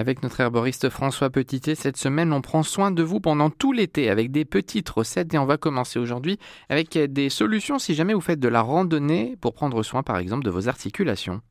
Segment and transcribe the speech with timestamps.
[0.00, 4.08] Avec notre herboriste François Petitet, cette semaine, on prend soin de vous pendant tout l'été
[4.08, 6.38] avec des petites recettes et on va commencer aujourd'hui
[6.70, 10.42] avec des solutions si jamais vous faites de la randonnée pour prendre soin par exemple
[10.42, 11.42] de vos articulations.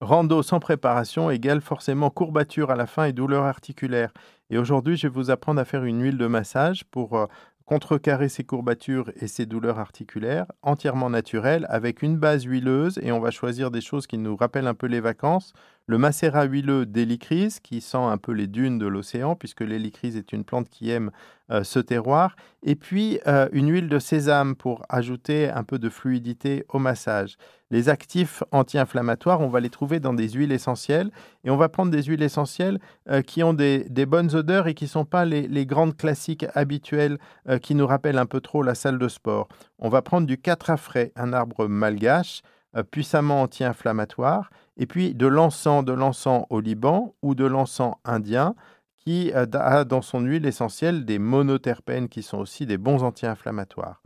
[0.00, 4.14] Rando sans préparation égale forcément courbature à la fin et douleur articulaire.
[4.48, 7.26] Et aujourd'hui, je vais vous apprendre à faire une huile de massage pour euh,
[7.66, 13.20] contrecarrer ces courbatures et ces douleurs articulaires, entièrement naturelles, avec une base huileuse, et on
[13.20, 15.52] va choisir des choses qui nous rappellent un peu les vacances.
[15.88, 20.34] Le macérat huileux d'hélicryse, qui sent un peu les dunes de l'océan, puisque l'hélicryse est
[20.34, 21.10] une plante qui aime
[21.50, 25.88] euh, ce terroir, et puis euh, une huile de sésame pour ajouter un peu de
[25.88, 27.38] fluidité au massage.
[27.70, 31.10] Les actifs anti-inflammatoires, on va les trouver dans des huiles essentielles,
[31.44, 34.84] et on va prendre des huiles essentielles euh, qui ont des, bonnes odeurs et qui
[34.84, 37.16] ne sont pas les, grandes classiques habituelles
[37.62, 39.48] qui nous rappellent un peu trop la salle de sport.
[39.78, 42.42] On va prendre du catrafret, un arbre malgache,
[42.90, 48.54] puissamment anti-inflammatoire, et puis de l'encens, de l'encens au Liban ou de l'encens indien
[48.98, 54.02] qui a dans son huile essentielle des monoterpènes qui sont aussi des bons anti-inflammatoires.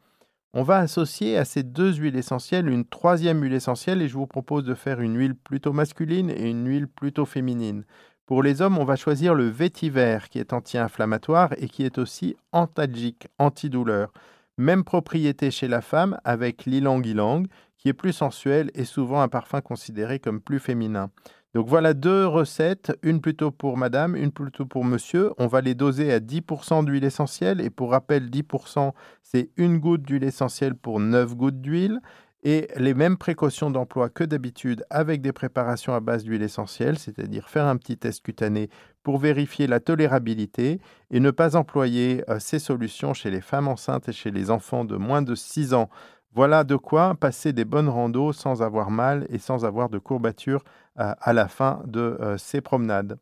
[0.55, 4.27] On va associer à ces deux huiles essentielles une troisième huile essentielle et je vous
[4.27, 7.85] propose de faire une huile plutôt masculine et une huile plutôt féminine.
[8.27, 12.37] Pour les hommes, on va choisir le vétiver qui est anti-inflammatoire et qui est aussi
[12.53, 14.13] antalgique, antidouleur.
[14.59, 17.45] Même propriété chez la femme avec l'ilang-ilang
[17.83, 21.11] qui est plus sensuel et souvent un parfum considéré comme plus féminin.
[21.53, 25.33] Donc voilà deux recettes, une plutôt pour madame, une plutôt pour monsieur.
[25.37, 30.03] On va les doser à 10% d'huile essentielle et pour rappel, 10% c'est une goutte
[30.03, 32.01] d'huile essentielle pour 9 gouttes d'huile
[32.45, 37.49] et les mêmes précautions d'emploi que d'habitude avec des préparations à base d'huile essentielle, c'est-à-dire
[37.49, 38.69] faire un petit test cutané
[39.03, 44.09] pour vérifier la tolérabilité et ne pas employer euh, ces solutions chez les femmes enceintes
[44.09, 45.91] et chez les enfants de moins de 6 ans.
[46.35, 50.65] Voilà de quoi passer des bonnes randos sans avoir mal et sans avoir de courbatures
[50.99, 53.19] euh, à la fin de euh, ces promenades.